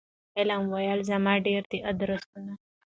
[0.37, 2.51] علم وویل زما ډیر دي آدرسونه